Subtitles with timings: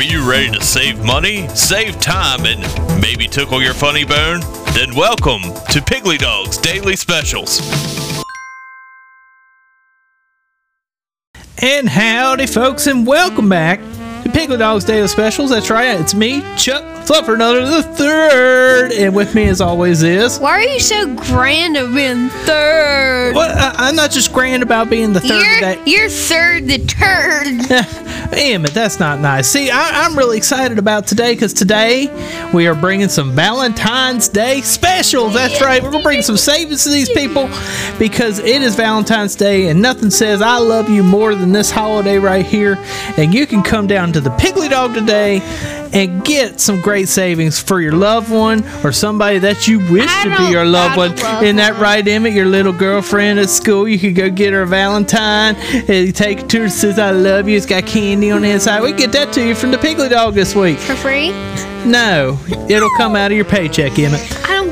[0.00, 2.62] Are you ready to save money, save time, and
[3.02, 4.40] maybe tickle your funny bone?
[4.72, 7.60] Then welcome to Piggly Dog's Daily Specials.
[11.60, 13.78] And howdy, folks, and welcome back
[14.22, 15.50] to Piggly Dog's Daily Specials.
[15.50, 20.38] That's right, it's me, Chuck Fluffernutter the Third, and with me, as always, is.
[20.38, 23.34] Why are you so grand of being third?
[23.34, 25.82] Well, I, I'm not just grand about being the 3rd You're, today.
[25.86, 27.96] you're third the turd.
[28.30, 29.48] Damn it, that's not nice.
[29.48, 32.06] See, I, I'm really excited about today because today
[32.54, 35.34] we are bringing some Valentine's Day specials.
[35.34, 37.50] That's right, we're gonna bring some savings to these people
[37.98, 42.18] because it is Valentine's Day and nothing says I love you more than this holiday
[42.18, 42.78] right here.
[43.16, 45.40] And you can come down to the Piggly Dog today
[45.92, 50.24] and get some great savings for your loved one or somebody that you wish I
[50.24, 51.12] to be your loved one.
[51.42, 52.32] Isn't that right, Emmett?
[52.32, 53.88] Your little girlfriend at school.
[53.88, 57.10] You could go get her a Valentine uh, and take it to her says, I
[57.10, 57.56] love you.
[57.56, 58.82] It's got candy on the inside.
[58.82, 60.78] We get that to you from the Piggly Dog this week.
[60.78, 61.30] For free?
[61.84, 64.20] No, it'll come out of your paycheck, Emmett.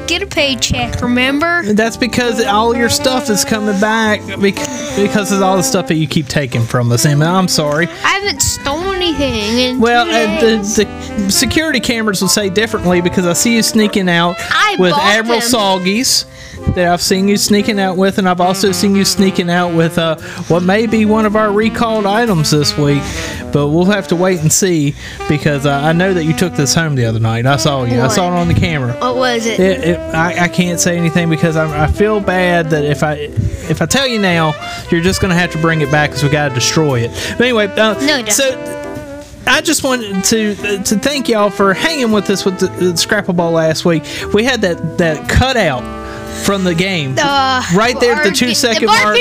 [0.09, 1.63] Get a paycheck, remember?
[1.75, 6.09] That's because all your stuff is coming back because of all the stuff that you
[6.09, 7.29] keep taking from us, Emmett.
[7.29, 7.87] I'm sorry.
[7.89, 9.59] I haven't stolen anything.
[9.59, 14.37] In Well, the, the security cameras will say differently because I see you sneaking out
[14.39, 15.51] I with Admiral them.
[15.51, 16.25] Soggies
[16.75, 19.99] that I've seen you sneaking out with, and I've also seen you sneaking out with
[19.99, 20.17] uh,
[20.49, 23.03] what may be one of our recalled items this week.
[23.53, 24.95] But we'll have to wait and see
[25.29, 27.47] because uh, I know that you took this home the other night.
[27.47, 28.01] I saw you.
[28.01, 28.93] I saw it on the camera.
[29.01, 29.59] what was it?
[29.59, 33.15] It, it, I, I can't say anything because I, I feel bad that if I
[33.71, 34.53] if I tell you now,
[34.91, 37.11] you're just gonna have to bring it back because we gotta destroy it.
[37.39, 38.31] But anyway, uh, No, don't.
[38.33, 38.75] so
[39.47, 43.33] I just wanted to to thank y'all for hanging with us with the, the Scrapple
[43.33, 44.05] Bowl last week.
[44.35, 45.83] We had that that cutout
[46.45, 49.17] from the game Uh, right there at the two second the mark.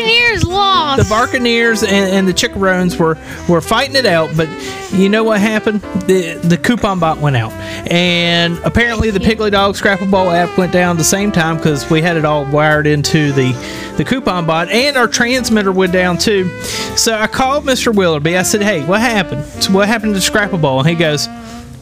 [0.46, 1.04] Lost.
[1.04, 3.18] The Buccaneers and, and the Chickaroons were,
[3.50, 4.48] were fighting it out, but
[4.94, 5.82] you know what happened?
[6.08, 7.52] The the coupon bot went out,
[7.92, 11.90] and apparently the Piggly Dog Scrapple Bowl app went down at the same time because
[11.90, 13.52] we had it all wired into the
[13.98, 16.50] the coupon bot, and our transmitter went down too.
[16.96, 17.94] So I called Mr.
[17.94, 18.38] Willerby.
[18.38, 19.44] I said, "Hey, what happened?
[19.62, 21.28] So what happened to Scrapple Bowl?" And he goes,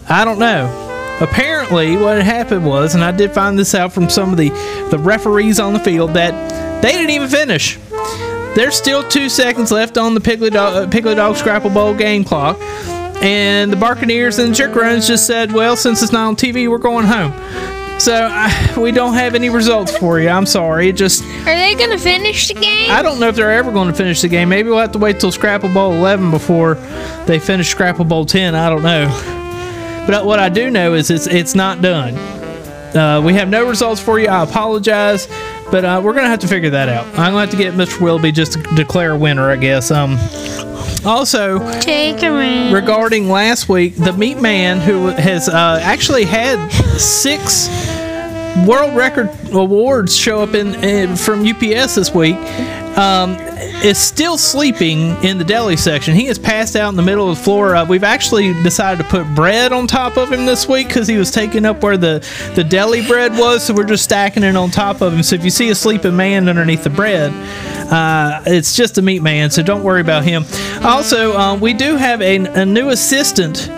[0.10, 4.32] "I don't know." Apparently, what happened was, and I did find this out from some
[4.32, 4.50] of the
[4.92, 7.78] the referees on the field that they didn't even finish.
[8.56, 12.24] There's still two seconds left on the Piggly Dog, uh, Piggly Dog Scrapple Bowl game
[12.24, 12.58] clock.
[13.22, 16.78] And the Buccaneers and the Chickaroons just said, well, since it's not on TV, we're
[16.78, 17.34] going home.
[18.00, 20.30] So uh, we don't have any results for you.
[20.30, 20.90] I'm sorry.
[20.90, 22.92] It just, Are they going to finish the game?
[22.92, 24.50] I don't know if they're ever going to finish the game.
[24.50, 26.76] Maybe we'll have to wait till Scrapple Bowl 11 before
[27.26, 28.54] they finish Scrapple Bowl 10.
[28.54, 29.35] I don't know.
[30.08, 32.16] But what I do know is it's it's not done.
[32.96, 34.28] Uh, we have no results for you.
[34.28, 35.28] I apologize,
[35.72, 37.06] but uh, we're gonna have to figure that out.
[37.08, 38.00] I'm gonna have to get Mr.
[38.02, 39.92] Wilby just to declare a winner, I guess.
[39.92, 40.18] Um,
[41.06, 42.72] also, Take a ring.
[42.72, 47.68] regarding last week, the Meat Man, who has uh, actually had six
[48.66, 52.36] world record awards show up in, in from UPS this week,
[52.98, 53.36] um,
[53.84, 56.16] is still sleeping in the deli section.
[56.16, 57.76] He is passed out in the middle of the floor.
[57.76, 61.18] Uh, we've actually decided to put bread on top of him this week because he
[61.18, 62.26] was taking up where the,
[62.56, 65.24] the deli bread was, so we're just stacking it on top of him.
[65.24, 67.32] So if you see a sleeping man underneath the bread,
[67.92, 70.46] uh, it's just a meat man, so don't worry about him.
[70.84, 73.70] Also, um, we do have a, a new assistant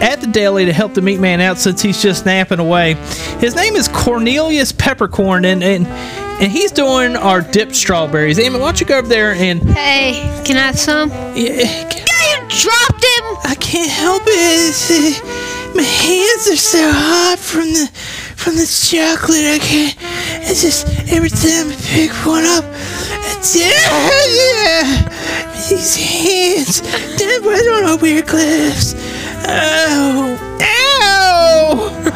[0.00, 2.94] at the deli to help the meat man out since he's just napping away.
[3.40, 5.86] His name is Cornelius Peppercorn, and and,
[6.40, 8.38] and he's doing our dipped strawberries.
[8.38, 10.12] Amy, why don't you go over there and Hey,
[10.44, 11.10] can I have some?
[11.34, 13.24] yeah, You dropped him!
[13.44, 14.90] I can't help it.
[14.90, 17.90] Uh, my hands are so hot from the
[18.36, 19.44] from this chocolate.
[19.44, 19.96] I can't.
[20.48, 22.64] It's just every time I pick one up,
[23.34, 25.08] it's yeah.
[25.68, 26.82] These hands.
[26.84, 28.94] I don't know where cliffs.
[29.50, 32.07] Oh, ow,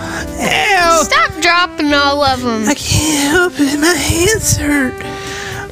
[0.53, 1.03] ow.
[1.03, 2.69] Stop dropping all of them.
[2.69, 3.81] I can't help it.
[3.81, 4.95] My hands hurt.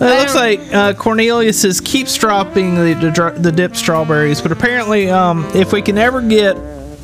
[0.00, 4.50] Well, it looks like uh, Cornelius is keeps dropping the, the the dip strawberries, but
[4.50, 6.56] apparently, um, if we can ever get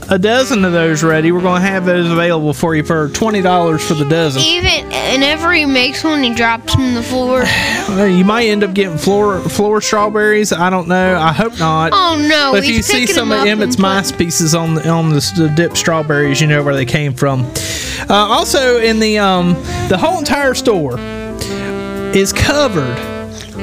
[0.09, 3.43] a dozen of those ready, we're going to have those available for you for twenty
[3.43, 4.43] dollars for the dozen.
[4.43, 7.45] Even whenever he makes one, he drops them on the floor.
[7.87, 10.53] You might end up getting floor floor strawberries.
[10.53, 11.17] I don't know.
[11.17, 11.93] I hope not.
[11.95, 12.53] Oh no!
[12.53, 15.49] But if you see some of Emmett's and mice pieces on the on the, the
[15.55, 17.43] dip strawberries, you know where they came from.
[18.11, 19.55] Uh, also, in the um,
[19.89, 23.16] the whole entire store is covered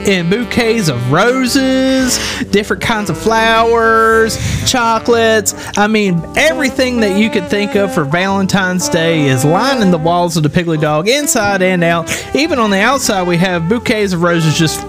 [0.07, 4.37] in bouquets of roses, different kinds of flowers,
[4.69, 5.53] chocolates.
[5.77, 10.37] I mean, everything that you could think of for Valentine's Day is lining the walls
[10.37, 12.09] of the Piggly Dog, inside and out.
[12.35, 14.81] Even on the outside, we have bouquets of roses just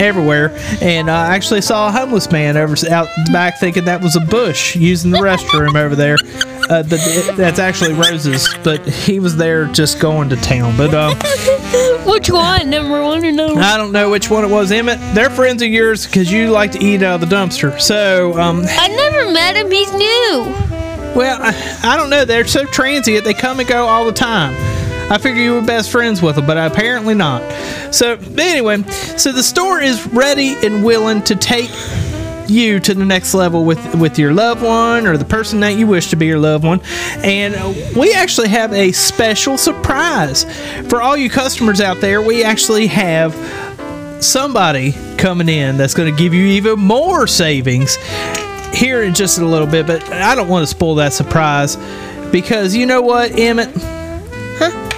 [0.00, 4.20] everywhere, and I actually saw a homeless man over out back thinking that was a
[4.20, 6.16] bush using the restroom over there.
[6.70, 10.76] Uh, the, that's actually roses, but he was there just going to town.
[10.76, 11.16] But um,
[12.06, 12.70] Which one?
[12.70, 13.60] Number one or number?
[13.60, 14.98] I don't know which one it was, Emmett.
[15.14, 17.80] They're friends of yours because you like to eat out of the dumpster.
[17.80, 19.70] So um, I never met him.
[19.70, 20.44] He's new.
[21.14, 22.24] Well, I, I don't know.
[22.24, 23.24] They're so transient.
[23.24, 24.54] They come and go all the time.
[25.10, 27.42] I figure you were best friends with them, but apparently not.
[27.94, 28.82] So, anyway,
[29.16, 31.70] so the store is ready and willing to take
[32.48, 35.86] you to the next level with with your loved one or the person that you
[35.86, 36.80] wish to be your loved one
[37.18, 37.54] and
[37.96, 40.44] we actually have a special surprise
[40.88, 43.34] for all you customers out there we actually have
[44.22, 47.98] somebody coming in that's going to give you even more savings
[48.74, 51.76] here in just a little bit, but I don't want to spoil that surprise
[52.32, 53.70] because you know what, Emmett?
[54.58, 54.93] Huh?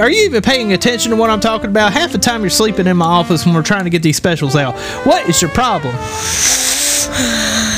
[0.00, 1.92] Are you even paying attention to what I'm talking about?
[1.92, 4.56] Half the time you're sleeping in my office when we're trying to get these specials
[4.56, 4.74] out.
[5.06, 5.94] What is your problem?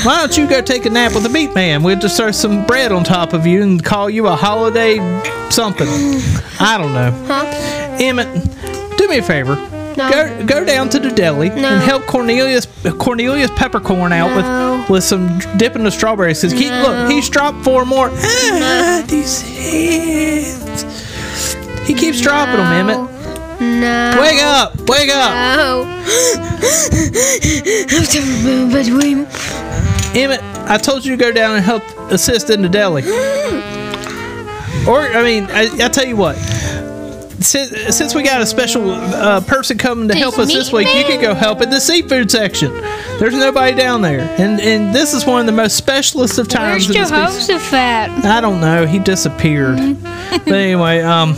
[0.03, 1.83] Why don't you go take a nap with the beat man?
[1.83, 4.97] We'll just throw some bread on top of you and call you a holiday
[5.51, 5.87] something.
[6.59, 7.11] I don't know.
[7.27, 7.45] Huh?
[7.99, 9.55] Emmett, do me a favor.
[9.97, 10.11] No.
[10.11, 11.55] Go go down to the deli No.
[11.55, 12.67] and help Cornelius
[12.99, 14.77] Cornelius peppercorn out No.
[14.81, 16.41] with with some dipping the strawberries.
[16.41, 18.09] Cause keep look, he's dropped four more.
[18.13, 20.66] Ah, these.
[21.87, 23.11] He keeps dropping them, Emmett.
[23.59, 24.17] No.
[24.21, 24.77] Wake up!
[24.87, 25.33] Wake up!
[25.57, 25.85] No.
[28.43, 29.27] Been between.
[30.15, 33.03] Emmett, I told you to go down and help assist in the deli.
[34.87, 36.35] Or, I mean, I, I tell you what.
[37.39, 40.87] Since, since we got a special uh, person coming to Does help us this week,
[40.87, 42.71] you can go help in the seafood section.
[43.19, 46.89] There's nobody down there, and and this is one of the most specialist of times.
[46.89, 48.25] Where's Jehoshaphat?
[48.25, 48.87] I don't know.
[48.87, 49.77] He disappeared.
[50.31, 51.35] but anyway, um,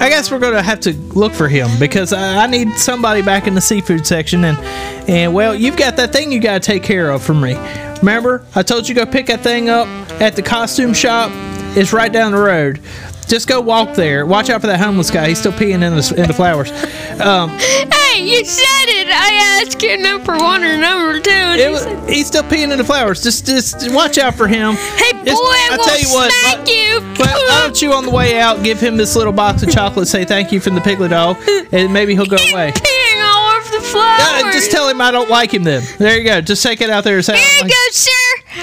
[0.00, 3.54] I guess we're gonna have to look for him because I, need somebody back in
[3.54, 4.58] the seafood section, and
[5.08, 7.56] and well, you've got that thing you gotta take care of for me.
[7.98, 9.88] Remember, I told you go pick that thing up
[10.20, 11.30] at the costume shop.
[11.76, 12.80] It's right down the road.
[13.24, 14.26] Just go walk there.
[14.26, 15.28] Watch out for that homeless guy.
[15.28, 16.70] He's still peeing in the in the flowers.
[17.20, 19.08] Um, Hey, you said it.
[19.08, 21.30] I asked you number one or number two.
[21.30, 23.22] and it said, he's still peeing in the flowers.
[23.22, 24.74] Just just watch out for him.
[24.74, 27.00] hey, boy, Just- I will tell you what, smack what- you.
[27.18, 30.06] Well, why don't you on the way out give him this little box of chocolate,
[30.08, 31.36] say thank you from the Piglet doll,
[31.72, 32.72] and maybe he'll go away.
[32.72, 34.54] Peeing all over the flowers.
[34.54, 35.82] Just tell him I don't like him then.
[35.98, 36.40] There you go.
[36.40, 38.10] Just take it out there and say, Here you don't go, like sir.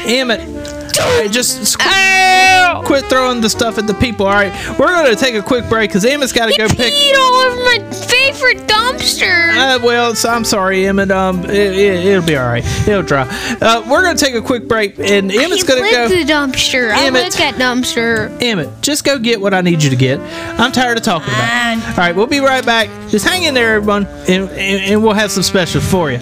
[0.06, 0.81] Emmett.
[1.00, 2.84] All right, just Ow.
[2.86, 4.26] quit throwing the stuff at the people.
[4.26, 6.94] All right, we're to take a quick break because Emmett's got to go pick.
[6.94, 9.52] Peed all over my favorite dumpster.
[9.52, 11.12] Uh, well, so I'm sorry, Emmett.
[11.12, 12.66] Um, it, it, will be all right.
[12.88, 13.28] It'll dry.
[13.62, 16.10] Uh, we're to take a quick break, and Emmett's you going to lick go.
[16.10, 16.92] the dumpster.
[16.92, 17.24] I Emmett.
[17.24, 18.42] lick that dumpster.
[18.42, 20.20] Emmett, just go get what I need you to get.
[20.60, 21.90] I'm tired of talking about it.
[21.90, 22.90] All right, we'll be right back.
[23.10, 26.20] Just hang in there, everyone, and, and, and we'll have some specials for you.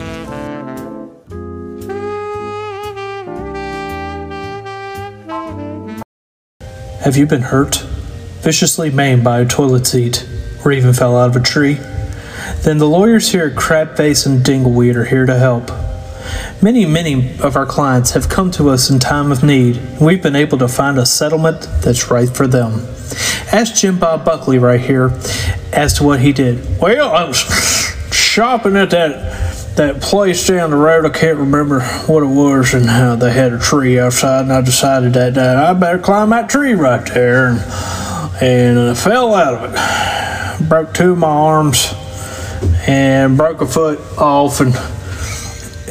[7.02, 7.78] Have you been hurt?
[8.42, 10.28] Viciously maimed by a toilet seat,
[10.66, 11.76] or even fell out of a tree?
[12.64, 15.72] Then the lawyers here at Crabface and Dingleweed are here to help.
[16.62, 20.22] Many, many of our clients have come to us in time of need, and we've
[20.22, 22.86] been able to find a settlement that's right for them.
[23.54, 25.18] Ask Jim Bob Buckley right here
[25.72, 26.82] as to what he did.
[26.82, 27.38] Well, I was
[28.12, 29.49] shopping at that
[29.80, 31.06] that place down the road.
[31.06, 34.60] I can't remember what it was, and how they had a tree outside, and I
[34.60, 37.60] decided that uh, I better climb that tree right there, and,
[38.42, 40.68] and I fell out of it.
[40.68, 41.94] Broke two of my arms,
[42.88, 44.76] and broke a foot off, and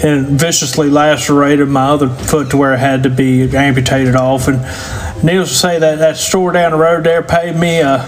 [0.04, 4.48] and viciously lacerated my other foot to where it had to be amputated off.
[4.48, 4.60] And
[5.24, 8.04] needless to say, that that store down the road there paid me uh,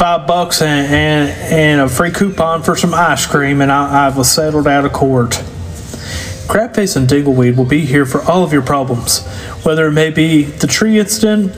[0.00, 4.16] five bucks and, and and a free coupon for some ice cream, and I, I
[4.16, 5.32] was settled out of court.
[6.48, 9.26] Crabface and Dingleweed will be here for all of your problems,
[9.62, 11.54] whether it may be the tree incident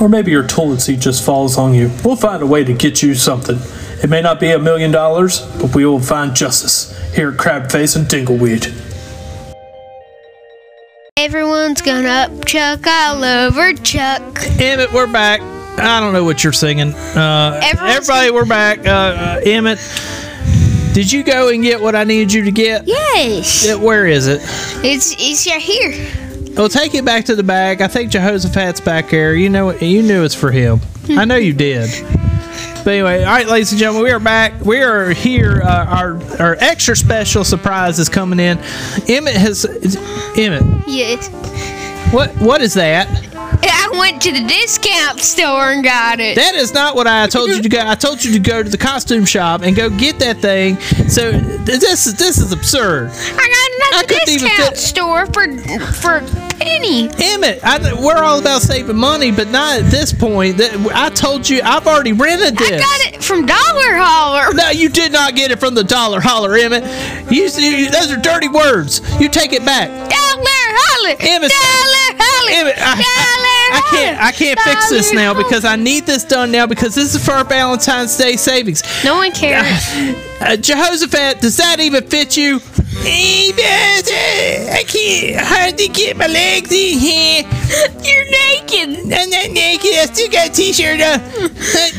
[0.00, 1.90] or maybe your toilet seat just falls on you.
[2.04, 3.58] We'll find a way to get you something.
[4.04, 7.96] It may not be a million dollars, but we will find justice here at Crabface
[7.96, 8.72] and Dingleweed.
[11.16, 14.22] Everyone's gonna up Chuck all over Chuck.
[14.60, 15.57] Emmett, we're back.
[15.78, 16.92] I don't know what you're singing.
[16.92, 18.80] Uh, everybody, we're back.
[18.80, 19.78] Uh, uh, Emmett,
[20.92, 22.86] did you go and get what I needed you to get?
[22.86, 23.68] Yes.
[23.68, 24.40] Uh, Where is it?
[24.84, 26.54] It's it's right here.
[26.56, 27.80] Well, take it back to the bag.
[27.80, 29.34] I think Jehoshaphat's back there.
[29.34, 30.80] You know, you knew it's for him.
[31.10, 31.88] I know you did.
[32.84, 34.64] But anyway, all right, ladies and gentlemen, we are back.
[34.64, 35.60] We are here.
[35.62, 38.58] Uh, our our extra special surprise is coming in.
[39.08, 39.64] Emmett has
[40.36, 40.64] Emmett.
[40.88, 41.28] Yes.
[42.12, 43.06] What what is that?
[43.98, 46.36] Went to the discount store and got it.
[46.36, 47.80] That is not what I told you to go.
[47.86, 50.76] I told you to go to the costume shop and go get that thing.
[51.08, 53.10] So this is this is absurd.
[53.10, 55.46] I got it at the discount store for
[55.92, 57.08] for a penny.
[57.18, 60.60] Emmett, I, we're all about saving money, but not at this point.
[60.60, 62.70] I told you, I've already rented this.
[62.70, 64.54] I got it from Dollar Holler.
[64.54, 66.84] No, you did not get it from the dollar holler, Emmett.
[67.32, 69.00] You, you those are dirty words.
[69.20, 69.88] You take it back.
[69.88, 71.16] Dollar Holler.
[71.20, 72.52] Emmett, Dollar Holler.
[72.52, 76.50] Emmett, I, I, I can't, I can't fix this now because I need this done
[76.50, 78.82] now because this is for our Valentine's Day savings.
[79.04, 79.66] No one cares.
[80.40, 82.60] Uh, Jehoshaphat, does that even fit you?
[84.70, 87.42] I can't hardly get my legs in here.
[88.02, 89.12] You're naked.
[89.12, 89.94] I'm not naked.
[89.94, 91.20] I still got a t-shirt on.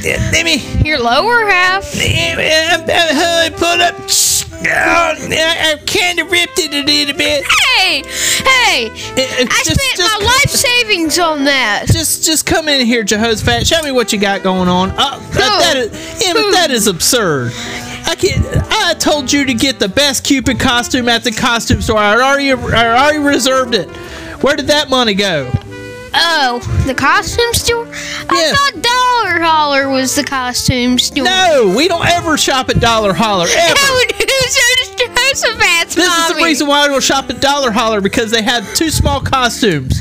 [0.32, 0.64] Let me.
[0.86, 1.94] Your lower half.
[1.96, 3.96] I'm, I'm pulled up.
[4.62, 7.46] Oh, I, I kind of ripped it a little bit.
[7.78, 8.88] Hey, hey!
[8.89, 11.86] Uh, I just- spent just- my life savings on that.
[11.88, 13.66] Just, just come in here, Jehoshaphat.
[13.66, 14.92] Show me what you got going on.
[14.98, 17.51] Oh, that, that is, Emmett, that is absurd.
[18.06, 18.46] I can't.
[18.72, 21.98] I told you to get the best Cupid costume at the costume store.
[22.00, 23.89] I already, I already reserved it.
[24.42, 25.50] Where did that money go?
[26.13, 27.86] Oh, the costume store?
[27.88, 28.58] Yes.
[28.58, 31.25] I thought Dollar Holler was the costume store.
[31.25, 33.75] No, we don't ever shop at Dollar Holler ever.
[34.18, 38.01] Dude, so does Jehoshaphat's This is the reason why I don't shop at Dollar Holler
[38.01, 40.00] because they have two small costumes.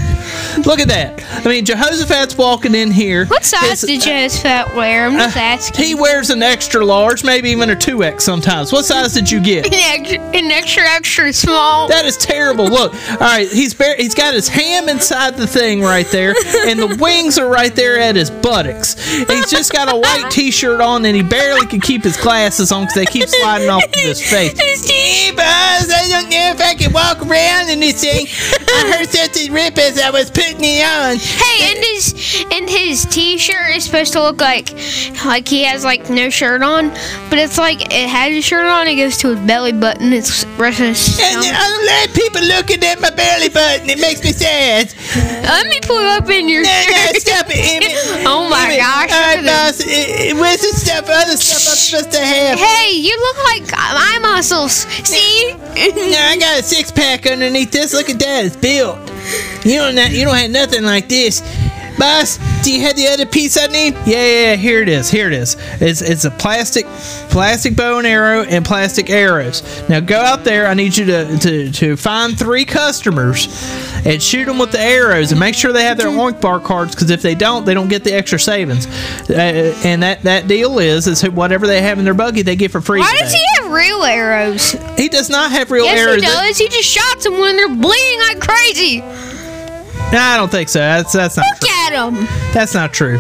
[0.67, 1.23] Look at that.
[1.45, 3.27] I mean, Jehoshaphat's walking in here.
[3.27, 5.07] What size did Jehoshaphat wear?
[5.07, 5.85] I'm just uh, asking.
[5.85, 8.73] He wears an extra large, maybe even a 2X sometimes.
[8.73, 9.67] What size did you get?
[9.69, 11.89] An extra, an extra, extra small.
[11.89, 12.67] That is terrible.
[12.69, 16.35] Look, all right, he's bare, he's got his ham inside the thing right there,
[16.67, 18.95] and the wings are right there at his buttocks.
[19.29, 22.83] He's just got a white T-shirt on, and he barely can keep his glasses on
[22.85, 24.59] because they keep sliding off of his face.
[24.89, 28.27] Hey, boss, I don't know if I can walk around in this thing.
[28.69, 31.17] I heard such a rip as I was putting it on.
[31.17, 34.71] Hey, and his and his t-shirt is supposed to look like
[35.25, 36.91] like he has like no shirt on,
[37.31, 38.87] but it's like it has a shirt on.
[38.87, 40.13] It goes to his belly button.
[40.13, 41.39] It's rest of his And.
[41.39, 43.89] I don't like people looking at my belly button.
[43.89, 44.93] It makes me sad.
[45.97, 47.47] Up in your No, no, shirt.
[47.49, 47.93] Emmett.
[48.27, 49.13] Oh my Emmett, gosh!
[49.13, 49.81] All right, look at boss.
[49.81, 52.59] eh, eh, Where's the stuff, other stuff I'm supposed to have?
[52.59, 54.73] Hey, you look like my muscles.
[55.07, 55.55] See?
[55.55, 57.93] No, I got a six pack underneath this.
[57.95, 58.45] Look at that.
[58.47, 58.99] It's built.
[59.65, 59.97] You don't.
[60.13, 61.41] You don't have nothing like this.
[61.99, 63.95] Boss, do you have the other piece I need?
[63.95, 65.11] Yeah, yeah, yeah, here it is.
[65.11, 65.57] Here it is.
[65.81, 66.87] It's it's a plastic
[67.31, 69.63] plastic bow and arrow and plastic arrows.
[69.89, 70.67] Now go out there.
[70.67, 73.47] I need you to to, to find three customers
[74.07, 76.95] and shoot them with the arrows and make sure they have their oink bar cards
[76.95, 78.87] because if they don't, they don't get the extra savings.
[79.29, 82.71] Uh, and that that deal is is whatever they have in their buggy, they get
[82.71, 83.01] for free.
[83.01, 83.23] Why today.
[83.25, 84.73] does he have real arrows?
[84.97, 86.17] He does not have real Yes, arrows.
[86.17, 86.59] he does.
[86.59, 89.03] He just shots them when they're bleeding like crazy.
[90.13, 90.79] No, I don't think so.
[90.79, 91.69] That's that's not Look true.
[91.71, 92.15] at him.
[92.55, 93.19] That's not true.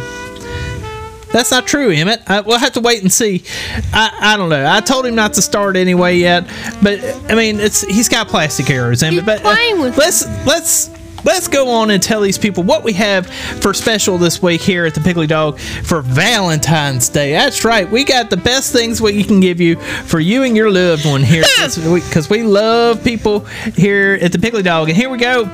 [1.30, 2.22] That's not true, Emmett.
[2.26, 3.44] I, we'll have to wait and see.
[3.92, 4.66] I, I don't know.
[4.66, 6.46] I told him not to start anyway yet,
[6.82, 6.98] but
[7.30, 9.18] I mean, it's he's got plastic arrows, Emmett.
[9.18, 10.88] He's But uh, playing with let's let's
[11.24, 13.26] let's go on and tell these people what we have
[13.60, 17.32] for special this week here at the Piggly Dog for Valentine's Day.
[17.32, 17.88] That's right.
[17.90, 21.04] We got the best things what you can give you for you and your loved
[21.04, 23.40] one here because we love people
[23.76, 24.88] here at the Piggly Dog.
[24.88, 25.44] And here we go.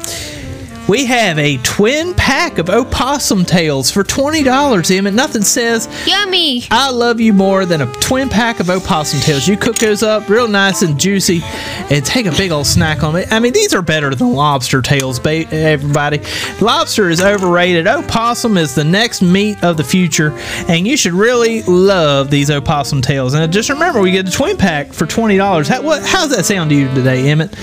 [0.86, 5.14] We have a twin pack of opossum tails for $20, Emmett.
[5.14, 6.64] Nothing says Yummy.
[6.70, 9.48] I love you more than a twin pack of opossum tails.
[9.48, 13.16] You cook those up real nice and juicy and take a big old snack on
[13.16, 13.32] it.
[13.32, 16.20] I mean, these are better than lobster tails, everybody.
[16.60, 17.86] Lobster is overrated.
[17.86, 20.32] Opossum is the next meat of the future,
[20.68, 23.32] and you should really love these opossum tails.
[23.32, 25.66] And just remember, we get a twin pack for $20.
[25.66, 27.56] How, what, how's that sound to you today, Emmett?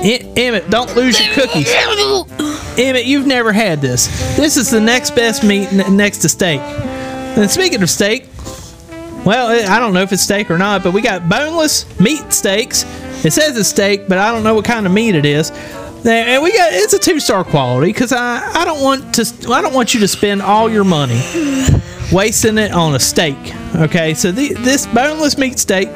[0.00, 1.68] Emmett, don't lose your cookies.
[2.78, 4.06] Emmett, you've never had this.
[4.36, 6.60] This is the next best meat next to steak.
[6.60, 8.26] And speaking of steak,
[9.24, 12.84] well, I don't know if it's steak or not, but we got boneless meat steaks.
[13.24, 15.50] It says it's steak, but I don't know what kind of meat it is.
[16.06, 19.60] And we got it's a two star quality because I, I don't want to I
[19.60, 21.20] don't want you to spend all your money
[22.12, 23.36] wasting it on a steak.
[23.74, 25.88] Okay, so the, this boneless meat steak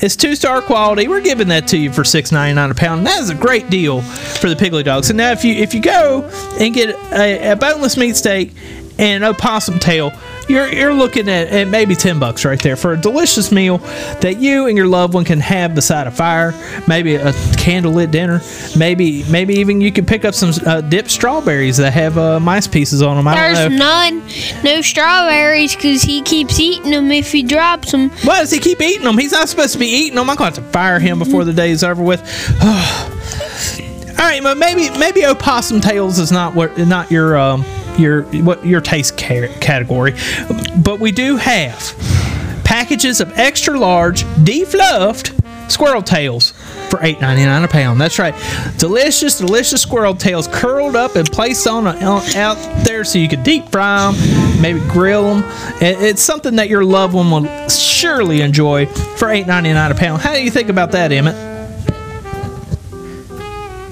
[0.00, 1.08] is two star quality.
[1.08, 3.06] We're giving that to you for six ninety nine a pound.
[3.06, 5.04] That is a great deal for the Piggly Dog.
[5.04, 6.22] So now if you if you go
[6.58, 8.52] and get a, a boneless meat steak
[8.98, 10.10] and an opossum tail,
[10.48, 13.78] you're you're looking at, at maybe ten bucks right there for a delicious meal
[14.20, 16.52] that you and your loved one can have beside a fire.
[16.86, 18.40] Maybe a candlelit dinner.
[18.76, 22.66] Maybe maybe even you could pick up some uh, dipped strawberries that have uh, mice
[22.66, 23.28] pieces on them.
[23.28, 24.18] I don't There's none,
[24.64, 28.10] no strawberries, because he keeps eating them if he drops them.
[28.24, 29.18] Why does he keep eating them?
[29.18, 30.28] He's not supposed to be eating them.
[30.30, 32.20] I'm going to have to fire him before the day is over with.
[34.20, 37.64] All right, but maybe maybe opossum tails is not what not your um
[38.00, 40.14] your what your taste ca- category,
[40.82, 41.94] but we do have
[42.64, 45.36] packages of extra large defluffed
[45.70, 46.50] squirrel tails
[46.90, 48.00] for $8.99 a pound.
[48.00, 48.34] That's right,
[48.78, 53.28] delicious, delicious squirrel tails curled up and placed on, a, on out there so you
[53.28, 55.44] could deep fry them, maybe grill them.
[55.80, 60.22] It's something that your loved one will surely enjoy for $8.99 a pound.
[60.22, 61.36] How do you think about that, Emmett?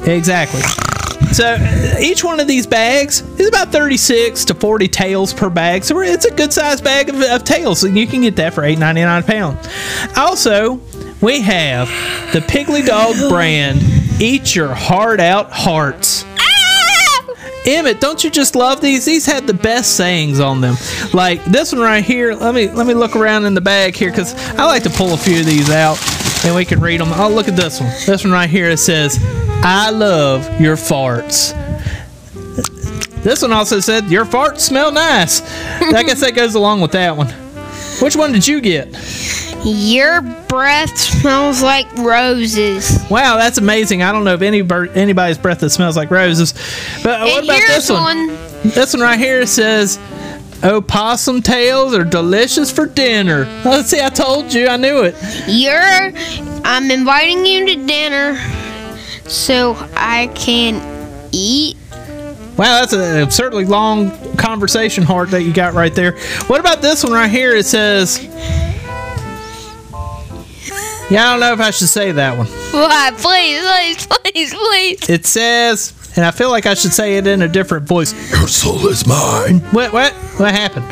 [0.07, 0.88] Exactly.
[1.33, 1.57] So
[2.01, 5.85] each one of these bags is about 36 to 40 tails per bag.
[5.85, 8.63] So it's a good sized bag of, of tails, and you can get that for
[8.63, 10.17] $8.99 a pound.
[10.17, 10.81] Also,
[11.21, 11.89] we have
[12.33, 13.81] the Piggly Dog brand
[14.21, 16.25] Eat Your Heart Out Hearts.
[16.39, 16.49] Ah!
[17.67, 19.05] Emmett, don't you just love these?
[19.05, 20.77] These had the best sayings on them.
[21.13, 22.35] Like this one right here.
[22.35, 25.13] Let me let me look around in the bag here because I like to pull
[25.13, 25.99] a few of these out
[26.45, 27.09] and we can read them.
[27.13, 27.91] Oh, look at this one.
[28.07, 28.71] This one right here.
[28.71, 29.19] It says,
[29.63, 31.55] "I love your farts."
[33.23, 35.43] This one also said, "Your farts smell nice."
[35.81, 37.29] I guess that goes along with that one.
[38.01, 38.95] Which one did you get?
[39.65, 42.99] Your breath smells like roses.
[43.11, 44.03] Wow, that's amazing.
[44.05, 44.63] I don't know of any
[44.95, 46.55] anybody's breath that smells like roses.
[47.03, 48.29] But what and about this one?
[48.63, 49.99] This one right here says,
[50.63, 55.17] "Opossum tails are delicious for dinner." Let's see, I told you, I knew it.
[55.49, 56.13] You're.
[56.65, 58.39] I'm inviting you to dinner
[59.29, 60.83] so I can
[61.33, 61.77] eat.
[62.57, 66.19] Wow, that's a absurdly long conversation heart that you got right there.
[66.49, 67.55] What about this one right here?
[67.55, 68.21] It says,
[71.09, 75.09] "Yeah, I don't know if I should say that one." Why, please, please, please, please.
[75.09, 78.13] It says, and I feel like I should say it in a different voice.
[78.33, 79.61] Your soul is mine.
[79.71, 79.93] What?
[79.93, 80.13] What?
[80.39, 80.85] What happened?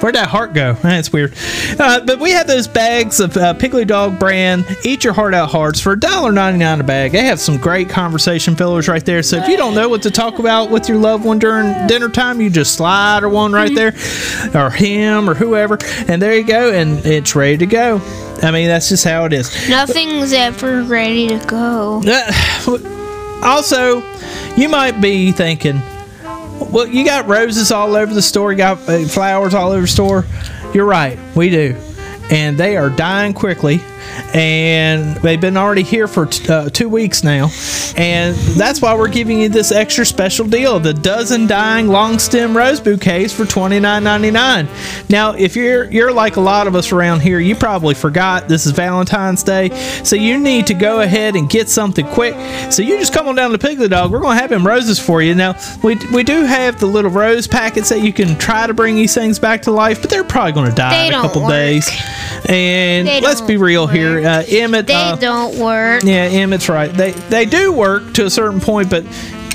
[0.00, 0.72] Where'd that heart go?
[0.82, 1.34] That's weird.
[1.78, 5.50] Uh, but we have those bags of uh, Piggly Dog brand Eat Your Heart Out
[5.50, 7.12] Hearts for $1.99 a bag.
[7.12, 9.22] They have some great conversation fillers right there.
[9.22, 12.08] So if you don't know what to talk about with your loved one during dinner
[12.08, 13.94] time, you just slide one right there,
[14.54, 15.78] or him, or whoever,
[16.08, 18.00] and there you go, and it's ready to go.
[18.42, 19.68] I mean, that's just how it is.
[19.68, 22.02] Nothing's ever ready to go.
[22.06, 24.02] Uh, also,
[24.56, 25.80] you might be thinking,
[26.60, 29.86] well, you got roses all over the store, you got uh, flowers all over the
[29.86, 30.26] store.
[30.74, 31.76] You're right, we do.
[32.30, 33.80] And they are dying quickly.
[34.34, 37.48] And they've been already here for t- uh, two weeks now.
[37.96, 42.56] And that's why we're giving you this extra special deal the dozen dying long stem
[42.56, 45.10] rose bouquets for $29.99.
[45.10, 48.66] Now, if you're you're like a lot of us around here, you probably forgot this
[48.66, 49.70] is Valentine's Day.
[50.04, 52.34] So you need to go ahead and get something quick.
[52.72, 54.10] So you just come on down to Piggly Dog.
[54.12, 55.34] We're going to have them roses for you.
[55.34, 58.94] Now, we, we do have the little rose packets that you can try to bring
[58.96, 61.42] these things back to life, but they're probably going to die They in a couple
[61.42, 61.50] work.
[61.50, 61.88] days.
[62.48, 64.26] And They let's be real here.
[64.26, 64.86] Uh, Emmett.
[64.86, 66.02] They uh, don't work.
[66.04, 66.92] yeah, Emmett's right.
[66.92, 69.04] They they do work to a certain point, but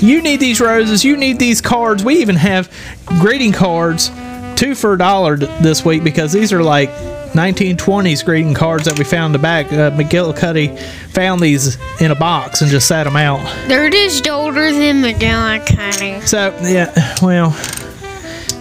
[0.02, 1.04] you need these roses.
[1.04, 2.04] You need these cards.
[2.04, 2.72] We even have
[3.20, 4.10] greeting cards,
[4.56, 6.90] two for a dollar this week because these are like
[7.36, 9.66] 1920s greeting cards that we found in the back.
[9.66, 10.78] Uh, McGillicuddy
[11.12, 13.40] found these in a box and just sat them out.
[13.68, 16.26] They're just older than McGillicuddy.
[16.26, 17.50] So yeah, well,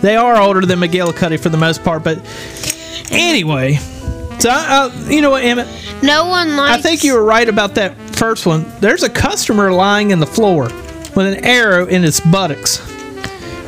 [0.02, 2.20] they are older than McGillicuddy for the most part, but
[3.12, 3.80] anyway.
[4.40, 5.68] So uh, you know what, Emmett?
[6.04, 6.80] No one likes.
[6.80, 8.66] I think you were right about that first one.
[8.80, 10.64] There's a customer lying in the floor
[11.16, 12.82] with an arrow in his buttocks.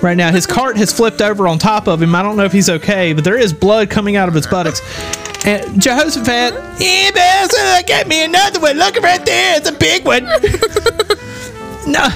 [0.03, 2.13] Right now, his cart has flipped over on top of him.
[2.13, 4.81] I don't know if he's okay, but there is blood coming out of his buttocks.
[5.45, 8.77] And Jehoshaphat, uh, get me another one.
[8.77, 10.23] Look right there, it's a big one.
[11.87, 12.09] no,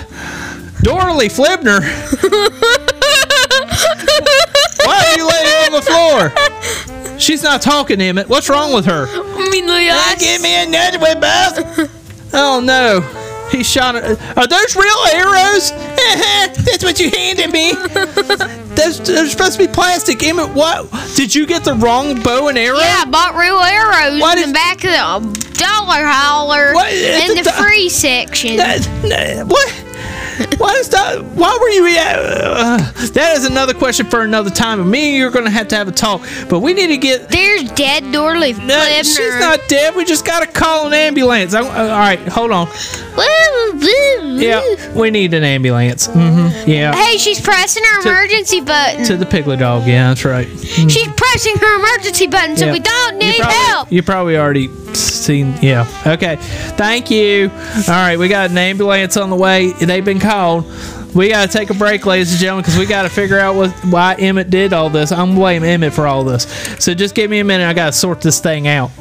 [0.83, 1.81] Dorley Flibner.
[4.85, 6.31] Why are you laying on the floor?
[7.21, 8.27] She's not talking, Emmett.
[8.27, 9.05] What's wrong with her?
[9.07, 11.59] I mean, like, Yeah, give me another one, boss.
[12.33, 13.01] oh no,
[13.51, 14.03] he shot it.
[14.37, 15.71] Are those real arrows?
[16.65, 17.73] That's what you handed me.
[18.71, 20.23] Those they're supposed to be plastic.
[20.23, 20.89] Emmett, what?
[21.15, 22.77] Did you get the wrong bow and arrow?
[22.79, 26.91] Yeah, I bought real arrows What in is- the back of the dollar holler What
[26.91, 28.55] is in the the free section.
[28.55, 29.69] That- that- what?
[30.57, 31.23] Why is that?
[31.35, 31.81] Why were you?
[31.91, 32.77] Uh,
[33.13, 34.79] that is another question for another time.
[34.79, 36.21] And me and you are going to have to have a talk.
[36.49, 39.03] But we need to get There's dead Dorley No, Flibner.
[39.03, 39.95] she's not dead.
[39.95, 41.53] We just gotta call an ambulance.
[41.53, 42.67] I, uh, all right, hold on.
[44.41, 44.61] Yeah,
[44.95, 46.07] we need an ambulance.
[46.07, 49.05] hmm Yeah, Hey, she's pressing her To- emergency button.
[49.05, 49.85] to the Piglet dog.
[49.87, 50.47] Yeah, that's right.
[50.59, 52.71] she's pressing her emergency button, so Yeah.
[52.71, 53.91] we don't You need probably, help.
[53.91, 55.53] You probably already seen.
[55.61, 55.85] Yeah.
[56.05, 56.37] Okay.
[56.77, 57.51] Thank you.
[57.87, 59.71] All right, we got an ambulance on the way.
[59.73, 60.30] They've been called.
[60.31, 63.53] We got to take a break, ladies and gentlemen, because we got to figure out
[63.55, 65.11] what why Emmett did all this.
[65.11, 66.43] I'm blaming Emmett for all this.
[66.81, 67.67] So just give me a minute.
[67.67, 68.91] I got to sort this thing out.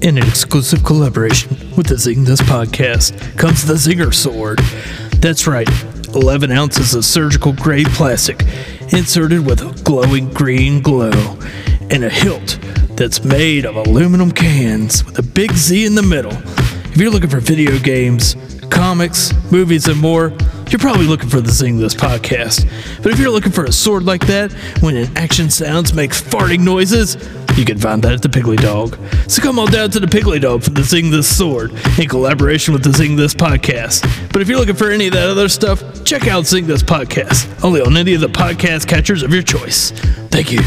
[0.00, 4.60] In an exclusive collaboration with the Zing This podcast comes the Zinger Sword.
[5.20, 5.68] That's right,
[6.14, 8.44] 11 ounces of surgical grade plastic
[8.92, 11.36] inserted with a glowing green glow
[11.90, 16.36] and a hilt that's made of aluminum cans with a big Z in the middle.
[16.94, 18.36] If you're looking for video games,
[18.70, 20.32] comics, movies, and more,
[20.70, 22.70] you're probably looking for the Zing This podcast.
[23.02, 26.60] But if you're looking for a sword like that, when an action sounds makes farting
[26.60, 27.16] noises,
[27.58, 28.96] you can find that at the Piggly Dog.
[29.28, 32.72] So come on down to the Piggly Dog for the Zing This sword in collaboration
[32.72, 34.02] with the Zing This podcast.
[34.32, 37.64] But if you're looking for any of that other stuff, check out Zing This podcast,
[37.64, 39.90] only on any of the podcast catchers of your choice.
[40.30, 40.60] Thank you.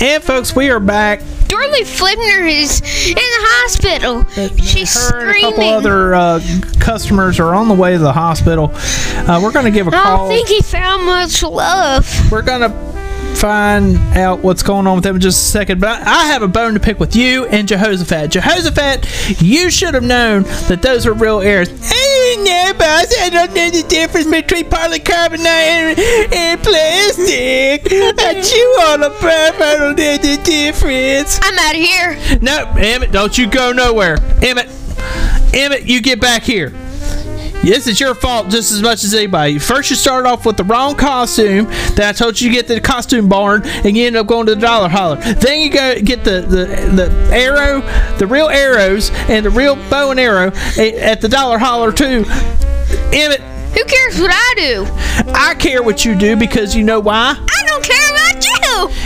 [0.00, 1.20] And folks, we are back.
[1.48, 4.24] Dorley Flibner is in the hospital.
[4.64, 6.40] She's Her and a couple other uh,
[6.78, 8.70] customers are on the way to the hospital.
[8.74, 10.28] Uh, we're going to give a I call.
[10.28, 12.06] don't think he found much love.
[12.30, 12.97] We're going to
[13.38, 15.80] find out what's going on with them in just a second.
[15.80, 18.32] But I, have a bone to pick with you and Jehoshaphat.
[18.32, 21.68] Jehoshaphat, you should have known that those were real errors.
[21.70, 23.14] I don't know, boss.
[23.20, 27.86] I don't know the difference between polycarbonate and, and plastic.
[27.92, 28.58] I chew
[28.90, 29.60] on a breath.
[29.60, 31.38] I don't know the difference.
[31.42, 32.40] I'm out of here.
[32.42, 34.16] No, Emmett, don't you go nowhere.
[34.42, 34.68] Emmett,
[35.54, 36.72] Emmett, you get back here.
[37.62, 39.58] This it's your fault just as much as anybody.
[39.58, 41.66] First, you started off with the wrong costume
[41.96, 44.46] that I told you to get to the costume barn, and you end up going
[44.46, 45.16] to the dollar holler.
[45.16, 46.64] Then you go get the, the,
[46.96, 47.82] the arrow,
[48.16, 52.24] the real arrows, and the real bow and arrow eh, at the dollar holler too.
[53.12, 53.40] Emmett,
[53.76, 54.86] Who cares what I do?
[55.34, 57.36] I care what you do because you know why?
[57.38, 58.44] I don't care about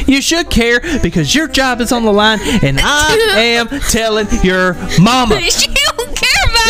[0.07, 0.15] you.
[0.15, 4.75] You should care because your job is on the line, and I am telling your
[5.01, 5.41] mama.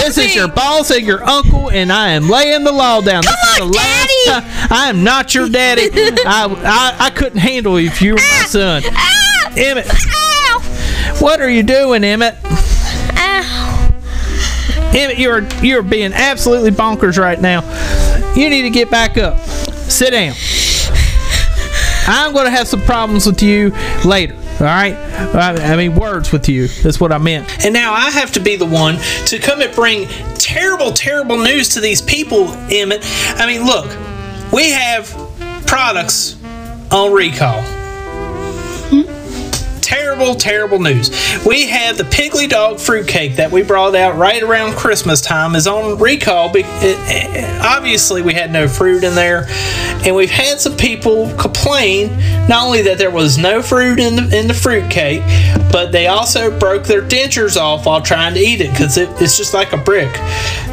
[0.05, 3.23] This is your boss and your uncle, and I am laying the law down.
[3.23, 4.43] this is on, the last Daddy.
[4.43, 4.69] time.
[4.71, 5.83] I am not your daddy.
[6.27, 8.83] I, I I couldn't handle you if you were my son.
[8.87, 9.53] Ah!
[9.57, 11.17] Emmett, Ow!
[11.21, 12.35] what are you doing, Emmett?
[13.17, 13.95] Ow!
[14.95, 17.61] Emmett, you're you're being absolutely bonkers right now.
[18.35, 19.39] You need to get back up.
[19.39, 20.35] Sit down.
[22.09, 23.71] I'm going to have some problems with you
[24.05, 24.37] later.
[24.63, 24.95] All right,
[25.35, 26.69] I, mean words with you.
[26.69, 27.65] That's what I meant.
[27.65, 28.97] And now I have to be the one
[29.27, 33.01] to come and bring terrible, terrible news to these people, Emmett.
[33.41, 33.87] I mean, look,
[34.53, 35.11] we have
[35.67, 36.37] products
[36.93, 37.61] on recall
[39.97, 41.11] terrible, terrible news.
[41.45, 45.67] We have the Piggly Dog fruitcake that we brought out right around Christmas time is
[45.67, 46.51] on recall.
[46.57, 49.47] it- it- eh, eh, Obviously, we had no fruit in there,
[50.05, 52.11] and we've had some people complain
[52.49, 55.23] not only that there was no fruit in the in the fruitcake,
[55.71, 59.37] but they also broke their dentures off while trying to eat it because it, it's
[59.37, 60.09] just like a brick.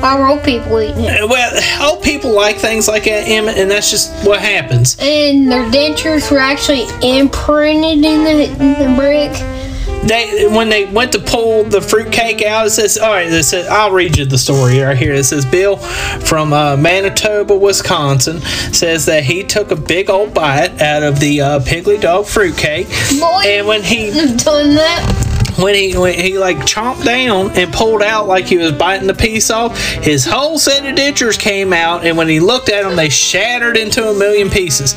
[0.02, 1.28] Our old people eating it.
[1.30, 1.52] Well,
[1.92, 4.96] old people like things like that, and that's just what happens.
[5.00, 9.02] And their dentures were actually imprinted in the, in the
[10.04, 13.68] they when they went to pull the fruitcake out, it says, "All right." It says,
[13.68, 18.40] "I'll read you the story right here." It says, "Bill from uh, Manitoba, Wisconsin,
[18.72, 22.88] says that he took a big old bite out of the uh, Piggly Dog fruitcake,
[23.20, 25.56] Boy, and when he done that.
[25.58, 29.14] when he when he like chomped down and pulled out like he was biting the
[29.14, 32.96] piece off, his whole set of dentures came out, and when he looked at them,
[32.96, 34.96] they shattered into a million pieces.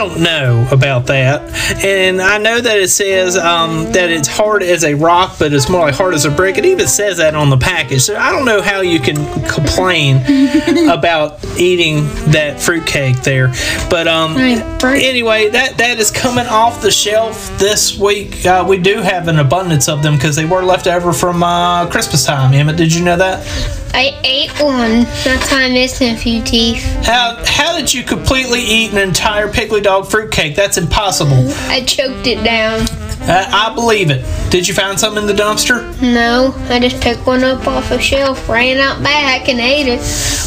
[0.00, 1.42] I don't know about that,
[1.84, 5.68] and I know that it says um, that it's hard as a rock, but it's
[5.68, 6.56] more like hard as a brick.
[6.56, 10.16] It even says that on the package, so I don't know how you can complain
[10.88, 13.48] about eating that fruitcake there.
[13.90, 18.46] But um, anyway, that that is coming off the shelf this week.
[18.46, 21.90] Uh, we do have an abundance of them because they were left over from uh,
[21.90, 22.54] Christmas time.
[22.54, 23.46] Emmett, did you know that?
[23.92, 25.04] I ate one.
[25.24, 26.84] That's why I'm missing a few teeth.
[27.04, 30.54] How how did you completely eat an entire Piggly Dog fruitcake?
[30.54, 31.52] That's impossible.
[31.68, 32.86] I choked it down.
[33.22, 34.24] Uh, I believe it.
[34.50, 35.82] Did you find some in the dumpster?
[36.00, 40.00] No, I just picked one up off a shelf, ran out back, and ate it.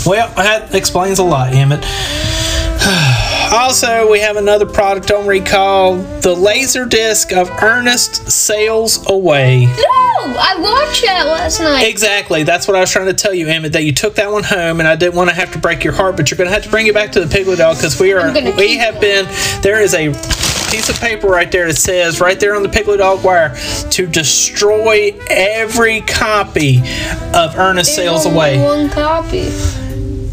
[0.05, 1.83] Well, that explains a lot, Emmett.
[3.53, 9.67] Also, we have another product on recall the laser disc of Ernest Sails Away.
[9.67, 11.87] No, I watched that last night.
[11.87, 12.41] Exactly.
[12.41, 13.73] That's what I was trying to tell you, Emmett.
[13.73, 15.93] That you took that one home, and I didn't want to have to break your
[15.93, 17.99] heart, but you're going to have to bring it back to the Piglet Dog because
[17.99, 19.25] we are, we have been.
[19.61, 20.07] There is a
[20.71, 23.55] piece of paper right there that says right there on the Piglet Dog wire
[23.91, 26.79] to destroy every copy
[27.35, 28.63] of Ernest Sails Only Away.
[28.63, 29.82] One copy.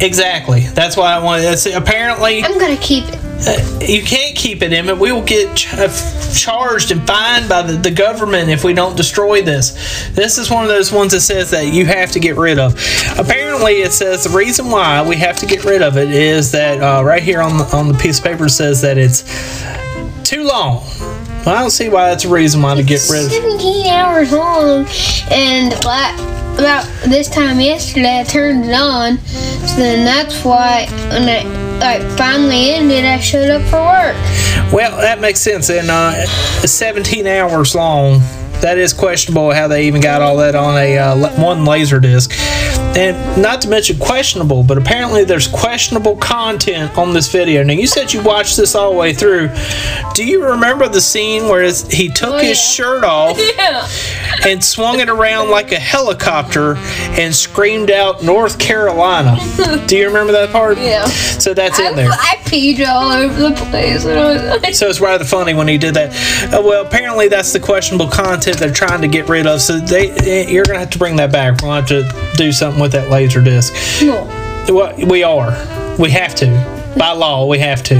[0.01, 0.61] Exactly.
[0.61, 1.43] That's why I wanted.
[1.43, 3.19] That's, apparently, I'm gonna keep it.
[3.47, 4.99] uh, you can't keep it, in, Emmett.
[4.99, 5.89] We will get ch- uh,
[6.35, 10.09] charged and fined by the, the government if we don't destroy this.
[10.11, 12.75] This is one of those ones that says that you have to get rid of.
[13.19, 16.81] Apparently, it says the reason why we have to get rid of it is that
[16.83, 19.23] uh, right here on the, on the piece of paper says that it's
[20.29, 20.85] too long.
[21.45, 23.33] Well, I don't see why that's a reason why to get rid of.
[23.33, 24.87] 17 hours long,
[25.31, 31.29] and la- about this time yesterday I turned it on, so then that's why when
[31.29, 31.43] I
[31.81, 34.17] like finally ended, I showed up for work.
[34.73, 35.71] Well, that makes sense.
[35.71, 36.27] And uh,
[36.67, 38.21] 17 hours long.
[38.61, 42.31] That is questionable how they even got all that on a uh, one laser disc.
[42.97, 47.63] And not to mention questionable, but apparently there's questionable content on this video.
[47.63, 49.49] Now you said you watched this all the way through.
[50.15, 52.75] Do you remember the scene where he took Oh, his yeah.
[52.75, 53.87] shirt off Yeah.
[54.47, 56.77] and swung it around like a helicopter
[57.19, 59.37] and screamed out North Carolina?
[59.87, 60.77] Do you remember that part?
[60.79, 61.07] Yeah.
[61.07, 62.11] So that's I, in there.
[62.11, 64.05] I peed all over the place.
[64.05, 66.11] And I was like, So it's rather funny when he did that.
[66.53, 69.61] Uh, well, apparently that's the questionable content they're trying to get rid of.
[69.61, 71.63] So they, you're gonna have to bring that back.
[71.63, 73.73] We'll have to do something with that laser disc.
[74.03, 74.25] no.
[74.69, 75.51] Well, we are.
[75.99, 76.47] We have to.
[76.97, 77.95] By law, we have to.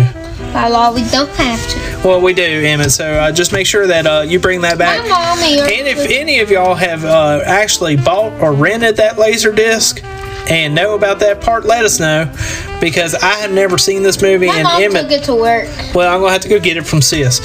[0.53, 2.09] By law, we don't have to.
[2.09, 2.91] Well, we do, Emmett.
[2.91, 5.03] So uh, just make sure that uh, you bring that back.
[5.03, 5.61] My mommy.
[5.61, 10.03] And if any of y'all have uh, actually bought or rented that laser disc
[10.49, 12.33] and know about that part, let us know
[12.81, 14.47] because I have never seen this movie.
[14.47, 15.69] my and mom Emmett, took it to work.
[15.95, 17.41] well, I'm gonna have to go get it from sis.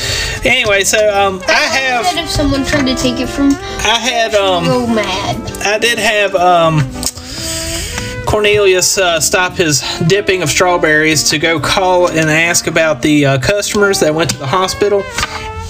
[0.46, 2.06] Anyway, so um, I have.
[2.06, 5.52] Said if someone tried to take it from, I had um go mad.
[5.66, 6.82] I did have um
[8.26, 13.38] Cornelius uh, stop his dipping of strawberries to go call and ask about the uh,
[13.40, 15.04] customers that went to the hospital.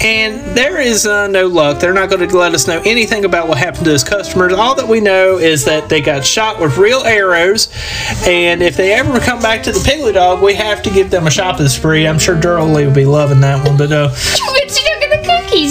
[0.02, 1.80] And there is uh, no luck.
[1.80, 4.52] They're not going to let us know anything about what happened to his customers.
[4.52, 7.68] All that we know is that they got shot with real arrows.
[8.26, 11.26] And if they ever come back to the Piggly Dog, we have to give them
[11.26, 12.06] a shopping spree.
[12.06, 13.76] I'm sure Durley will be loving that one.
[13.76, 14.10] But uh,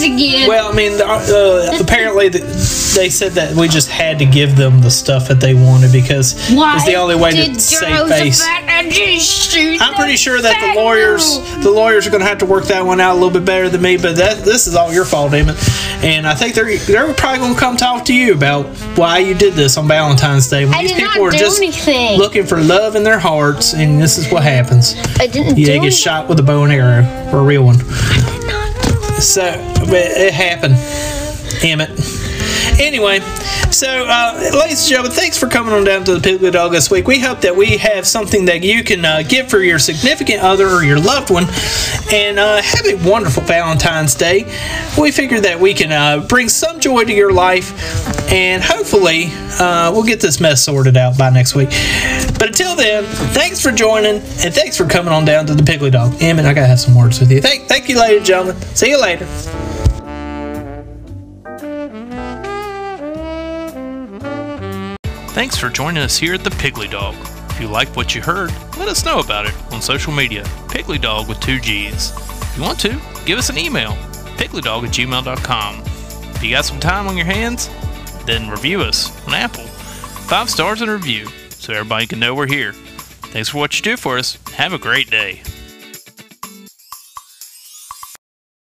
[0.06, 0.48] again.
[0.48, 2.38] well, I mean, uh, apparently the,
[2.96, 6.34] they said that we just had to give them the stuff that they wanted because
[6.36, 8.38] it's the only way to save face.
[8.40, 12.38] Jehoshaphat just shoot I'm pretty sure that the lawyers, the lawyers are going to have
[12.38, 13.96] to work that one out a little bit better than me.
[13.96, 15.56] But that this is all your fault, Damon.
[16.02, 18.66] And I think they're they're probably going to come talk to you about
[18.96, 22.18] why you did this on Valentine's Day when I these people are just anything.
[22.18, 24.94] looking for love in their hearts, and this is what happens.
[25.18, 25.90] I didn't do get anything.
[25.90, 27.76] shot with a bow and arrow, or a real one.
[29.20, 29.42] So
[29.88, 30.76] it happened.
[31.64, 32.15] Emmett.
[32.78, 33.20] Anyway,
[33.70, 36.90] so uh, ladies and gentlemen, thanks for coming on down to the Piggly Dog this
[36.90, 37.06] week.
[37.06, 40.68] We hope that we have something that you can uh, give for your significant other
[40.68, 41.46] or your loved one,
[42.12, 44.44] and uh, have a wonderful Valentine's Day.
[44.98, 47.72] We figure that we can uh, bring some joy to your life,
[48.30, 49.26] and hopefully
[49.58, 51.70] uh, we'll get this mess sorted out by next week.
[52.38, 55.90] But until then, thanks for joining, and thanks for coming on down to the Piggly
[55.90, 56.20] Dog.
[56.20, 57.40] Emmett, I gotta have some words with you.
[57.40, 58.60] Thank, thank you, ladies and gentlemen.
[58.74, 59.26] See you later.
[65.36, 67.14] Thanks for joining us here at the Piggly Dog.
[67.50, 70.44] If you liked what you heard, let us know about it on social media.
[70.68, 72.10] Piggly Dog with two G's.
[72.16, 73.90] If you want to, give us an email,
[74.38, 75.82] pigglydog at gmail.com.
[76.34, 77.68] If you got some time on your hands,
[78.24, 79.64] then review us on Apple.
[79.64, 82.72] Five stars and review so everybody can know we're here.
[82.72, 84.38] Thanks for what you do for us.
[84.54, 85.42] Have a great day.